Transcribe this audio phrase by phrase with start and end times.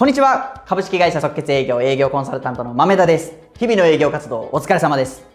[0.00, 0.62] こんにちは。
[0.64, 3.34] 株式会社即決営業営業コンサルタントの豆田です。
[3.58, 5.26] 日々の営業活動お疲れ様です。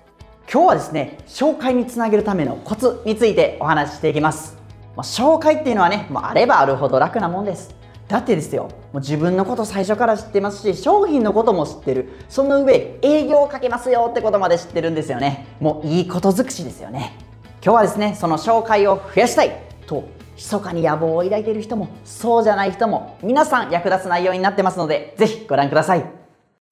[0.52, 4.57] 今日はですね紹介につなげるためのコツについてお話ししていきます。
[4.96, 7.75] まあ、紹介っていうのはね、もうあればあるほど楽なもんです。
[8.07, 12.13] だってですよもう自分のこと最初から知ってますし商品のことも知ってる。
[12.27, 15.45] その上営業をかけますよってことまで知ってるんですよね。
[15.59, 17.16] もういいこと尽くしですよね。
[17.63, 20.05] 今日はですねその紹介を増やしたいと
[20.36, 26.05] 密かに野望を抱いている人もそうじゃない人も皆さん役立つ内容になってますのでぜひご覧ください。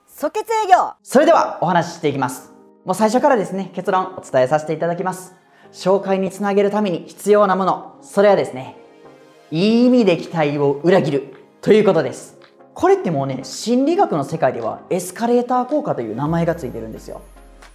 [0.07, 0.93] 即決営業。
[1.01, 2.53] それではお話ししていきます。
[2.85, 5.33] もう最初からですね結論お伝えさせていただきます。
[5.71, 7.97] 紹介につなげるために必要なもの。
[8.01, 8.77] それはですね
[9.51, 12.37] いい意味で期待を裏切るということです。
[12.73, 17.21] これってもうね心理学の世界ではエスカレーター効果という名前がついてるんですよ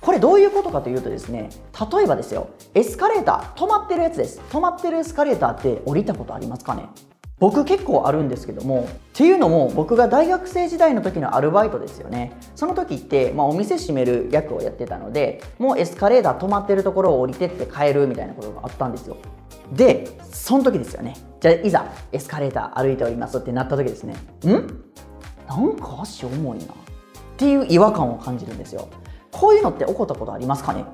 [0.00, 1.50] これどういうことかというとですね
[1.92, 4.40] 例えばですよエスカレーター止まってるやつです。
[4.50, 6.88] 止まってるエスカレーターって降りたことありますかね？
[7.40, 12.32] 僕結構あるんですけどもっていうのも僕が大学生時代の時のアルバイトですよね。
[12.56, 19.16] その時って、まあ、お店閉める役をやってたのでもうエスカレーター止まってるところを降りてって帰るみたいなことがあったんですよ。
[19.72, 21.14] でその時ですよね。
[21.40, 24.14] じゃあいざエスカレーター歩いておりますってなった時ですね。
[24.44, 24.48] ん？
[25.46, 26.64] なんか足重いな。
[26.64, 26.66] っ
[27.36, 28.88] ていう違和感を感じるんですよ。
[29.32, 30.84] こういうのって起こったことありますかね？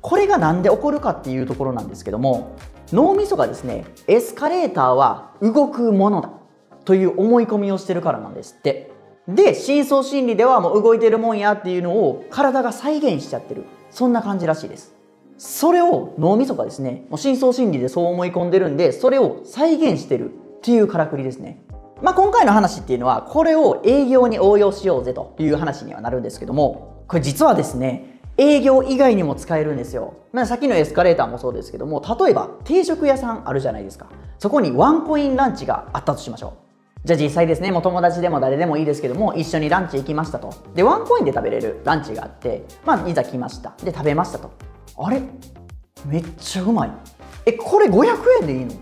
[0.00, 2.56] これが何で起こるかっていうところなんですけども
[2.92, 6.30] 脳みそがですねエスカレーターは動くものだ
[6.84, 8.90] という思い込みをしてるからなんですって。
[9.28, 13.64] で深層心理ではもう動いてるもんやっていうのを体が再現しちゃってる。
[13.90, 14.94] そんな感じらしいです。
[15.38, 21.62] それを脳みそがですねもう深層心理でそう思い込んでるんでそれを再現してるっていうからくりですね。
[22.00, 30.14] まあ、今回の話っていうのはこれを営業に応用しようぜという話にはなるんですけどもこれ実はですね営業以外にも使えるんですよ。
[30.32, 34.06] まあ、さっきのエスカレーターもそうですけども例えば定食屋さんあるじゃないですか。
[34.38, 36.54] そこにワンコインランチがあったとしましょ
[37.04, 37.06] う。
[37.06, 40.54] じゃあ実際ですねもう友達でも誰でもいいですけども一緒にランチ行きましたと。
[40.74, 43.74] でワンコインで食べれるランチがあってまあいざ来ました。
[43.84, 44.50] で食べましたと。
[44.96, 45.20] あれ？
[46.06, 46.90] めっちゃうまい。
[47.44, 48.06] えこれ500
[48.40, 48.72] 円でいいの？
[48.72, 48.76] っ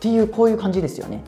[0.00, 1.24] ていうこういう感じですよね。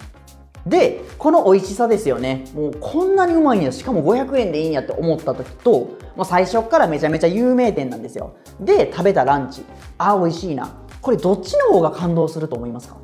[0.67, 2.45] でこの美味しさですよね。
[2.55, 3.73] もうこんなにうまいんや。
[3.73, 5.71] しかも500円でいいんやって思った時と
[6.15, 8.37] もう最初からめちゃめちゃ有名店なんですよ。
[8.61, 9.65] で食べたランチ。
[9.99, 10.73] ああ美味しいな。
[11.01, 12.97] これどっちの方が感動すると思いますか？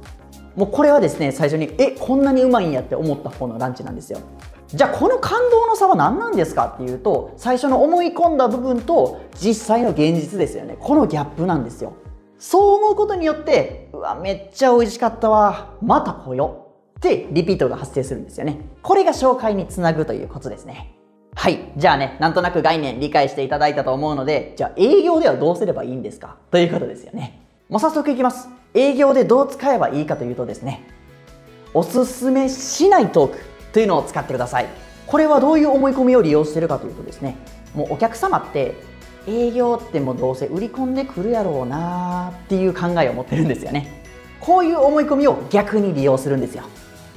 [0.54, 4.20] もうこれはですね最初にえこんなにうまいんやって思った方のランチなんですよ。
[4.68, 6.66] じゃあこの感動の差は何なんですか？
[6.66, 10.76] っていうと最初の思い込んだ部分と実際の現実ですよね。
[10.78, 11.94] このギャップなんですよ。
[12.38, 15.74] そう思うことによってうわめっちゃ美味しかったわ。
[15.82, 16.67] また来よ
[17.00, 18.60] でリピートが発生するんですよね。
[18.82, 20.94] これが紹介につなぐということですね。
[21.34, 21.72] はい。
[21.76, 27.41] じゃあねなんとなく概念理解していただいたと思うのでじゃあ営業ではどうすればいいんですかということですよね。
[27.69, 28.48] もう早速いきます。
[28.75, 30.88] 営業でどう使えばいいかというとですね。
[31.75, 33.38] おすすめしないトーク
[33.72, 34.66] というのを使ってください。
[35.06, 37.36] これはどういう思い込みを利用してるかというとですね。
[37.75, 38.75] もうお客様って
[39.26, 44.03] 営業ってもうどうせ売り込んでくるやろうなーっていう考えを持ってるんですよね。
[44.41, 46.65] こういう思い込みを逆に利用するんですよ。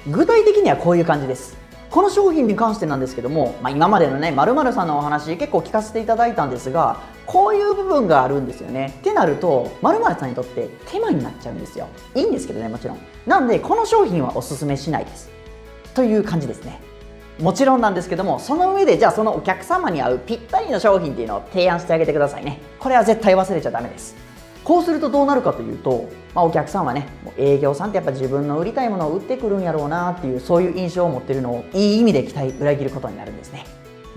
[0.08, 1.56] 具体的にはこういう感じです。
[1.92, 8.96] この商品に関してなんですけども、まあ、今までのねまるさんのお話結構聞かせていただいたんですがこういう部分があるんですよね。
[9.00, 11.88] ってなるとまるさんにとって手間になっちゃうんですよ。
[12.16, 12.98] いいんですけどねもちろん。
[13.28, 15.30] なんでこの商品はおすすめしないです。
[15.94, 16.80] という感じですね。
[17.40, 22.60] もちろんなんですけどもその上でじゃあそのお客様に合うぴったりの商品っていうのを提案してあげてくださいね。
[22.80, 24.16] これは絶対忘れちゃダメです。
[24.64, 27.08] こうするとどうなるかというと、まあ、お客さんはね
[27.38, 33.66] 営業さんってやっぱ自分の売りたいものを売ってくるんやろうなっていうそういう印象を持ってるのをいい意味で期待裏切ることになるんですね。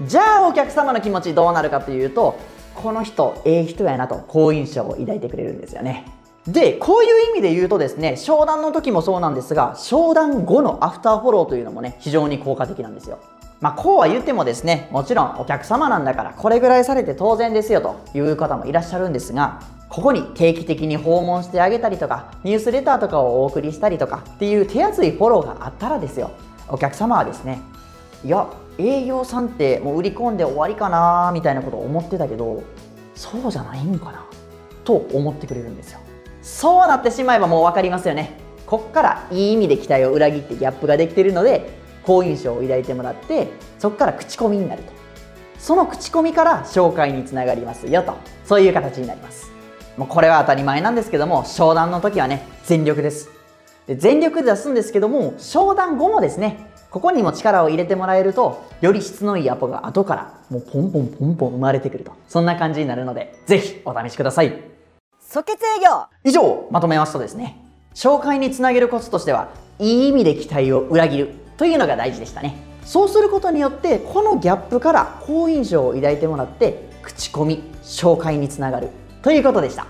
[0.07, 2.39] じゃあお客様の気持ちどうなるかというと
[2.75, 6.05] この人ええ人やなと好印象を抱いてくれるんですよね。
[6.47, 13.19] でこういう意味で言うとですね商談の時もそうなんですが商談後のアフターフォローというのもね非常に効果的なんですよ。
[13.61, 19.63] まあ、こうは言ってもですねもちろんお客様なんだからこれぐらいされて当然ですよという方もいらっしゃるんですが
[19.95, 26.33] ここに定期的に訪問してあげたりとかニュースレターとかをお送りしたりとかっていう手厚いフォローがあったらですよ。
[26.67, 27.63] お客様はですね
[28.25, 32.65] いや営業さんってもう売り込んで終わりかなみたいなことを思ってたけど
[33.15, 34.27] そうじゃないんかな
[34.83, 36.01] と思ってくれるんですよ。
[36.43, 38.37] そうなってしまえばもう分かりますよね。
[38.67, 41.71] こっからいい意味で期待を裏切ってギャップができているので
[42.03, 43.47] 好印象を抱いてもらって
[43.79, 44.93] そこから口コミになると。
[45.61, 48.15] その口コミから紹介につながりますよと。
[48.45, 49.54] そういう形になります。
[49.97, 53.31] もうこれは当たり前なんですけども商談の時はね全力です。
[53.87, 62.13] で全力で出すんですけども商談後もですねここにも力を入れてもらえるとより質のいいアポが後からもうポンポンポンポン生まれてくると。
[62.29, 64.59] そんな感じになるのでぜひお試しください。
[65.21, 66.07] 即決営業。
[66.25, 67.59] 以上まとめますとですね。
[67.95, 71.35] 紹介につなげるコツとしてはいい意味で期待を裏切る。
[71.57, 72.57] というのが大事でしたね。
[72.85, 78.91] そうすることによってこのギャップから好印象を抱いてもらって口コミ紹介につながる
[79.25, 79.87] ということでした。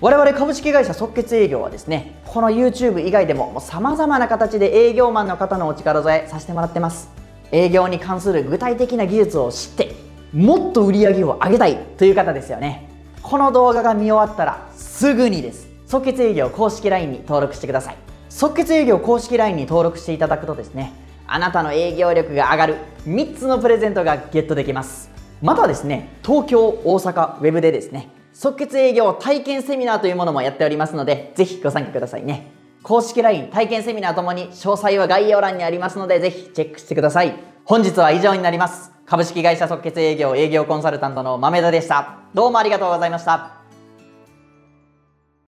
[0.00, 7.10] 我々株式会社即決営業はですねこの YouTube 以外でもさまざまな形で営業マンの方のお力添えさせてもらってます。
[7.50, 9.96] 営業に関する具体的な技術を知って
[10.32, 12.88] もっと売り上げを上げたいという方ですよね。
[13.22, 15.68] この動画が見終わったらすぐにです。
[15.88, 17.96] 即決営業公式 LINE に登録してください。
[18.28, 20.92] 即決営業公式 LINE に登録していただくとですね
[21.26, 25.10] あなたの営業力が上がる3つのプレゼントがゲットできます。
[25.42, 32.52] またですね東京大阪ウェブでですね即決営業体験セミナーというものもやっておりますのでぜひご参加くださいね。
[32.82, 37.34] 公式 LINE 体験セミナーともに詳細は概要欄にありますのでぜひチェックしてください。
[37.64, 38.92] 本日は以上になります。
[39.06, 42.18] 株式会社即決営業営業コンサルタントの豆田でした。
[42.34, 43.55] どうもありがとうございました。